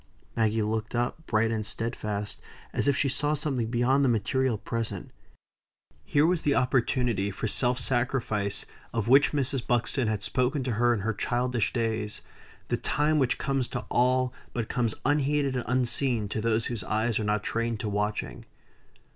Maggie 0.35 0.63
looked 0.63 0.95
up 0.95 1.27
bright 1.27 1.51
and 1.51 1.63
steadfast, 1.63 2.41
as 2.73 2.87
if 2.87 2.97
she 2.97 3.07
saw 3.07 3.35
something 3.35 3.67
beyond 3.67 4.03
the 4.03 4.09
material 4.09 4.57
present. 4.57 5.11
Here 6.03 6.25
was 6.25 6.41
the 6.41 6.55
opportunity 6.55 7.29
for 7.29 7.47
self 7.47 7.77
sacrifice 7.77 8.65
of 8.95 9.07
which 9.07 9.31
Mrs. 9.31 9.67
Buxton 9.67 10.07
had 10.07 10.23
spoken 10.23 10.63
to 10.63 10.71
her 10.71 10.91
in 10.95 11.01
her 11.01 11.13
childish 11.13 11.71
days 11.71 12.21
the 12.69 12.77
time 12.77 13.19
which 13.19 13.37
comes 13.37 13.67
to 13.67 13.85
all, 13.91 14.33
but 14.53 14.69
comes 14.69 14.95
unheeded 15.05 15.55
and 15.55 15.65
unseen 15.67 16.27
to 16.29 16.41
those 16.41 16.65
whose 16.65 16.83
eyes 16.85 17.19
are 17.19 17.23
not 17.23 17.43
trained 17.43 17.79
to 17.81 17.87
watching. 17.87 18.45